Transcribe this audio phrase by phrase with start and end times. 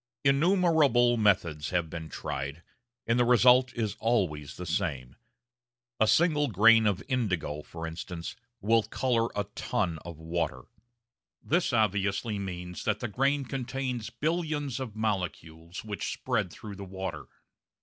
[0.23, 2.63] Innumerable methods have been tried,
[3.05, 5.15] and the result is always the same.
[5.99, 10.63] A single grain of indigo, for instance, will colour a ton of water.
[11.43, 17.27] This obviously means that the grain contains billions of molecules which spread through the water.